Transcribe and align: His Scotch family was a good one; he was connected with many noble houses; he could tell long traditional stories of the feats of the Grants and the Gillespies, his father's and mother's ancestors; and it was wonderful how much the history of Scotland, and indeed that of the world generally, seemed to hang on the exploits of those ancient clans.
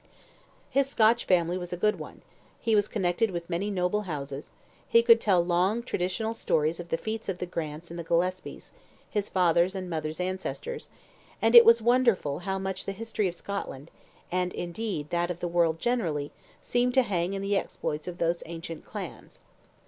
His 0.71 0.89
Scotch 0.89 1.25
family 1.25 1.59
was 1.59 1.71
a 1.71 1.77
good 1.77 1.99
one; 1.99 2.23
he 2.59 2.73
was 2.73 2.87
connected 2.87 3.29
with 3.29 3.47
many 3.47 3.69
noble 3.69 4.01
houses; 4.09 4.51
he 4.87 5.03
could 5.03 5.21
tell 5.21 5.45
long 5.45 5.83
traditional 5.83 6.33
stories 6.33 6.79
of 6.79 6.89
the 6.89 6.97
feats 6.97 7.29
of 7.29 7.37
the 7.37 7.45
Grants 7.45 7.91
and 7.91 7.99
the 7.99 8.03
Gillespies, 8.03 8.71
his 9.11 9.29
father's 9.29 9.75
and 9.75 9.87
mother's 9.91 10.19
ancestors; 10.19 10.89
and 11.39 11.53
it 11.53 11.65
was 11.65 11.83
wonderful 11.83 12.39
how 12.39 12.57
much 12.57 12.85
the 12.87 12.93
history 12.93 13.27
of 13.27 13.35
Scotland, 13.35 13.91
and 14.31 14.53
indeed 14.53 15.11
that 15.11 15.29
of 15.29 15.39
the 15.39 15.47
world 15.47 15.79
generally, 15.79 16.31
seemed 16.63 16.95
to 16.95 17.03
hang 17.03 17.35
on 17.35 17.41
the 17.43 17.55
exploits 17.55 18.07
of 18.07 18.17
those 18.17 18.41
ancient 18.47 18.83
clans. 18.83 19.39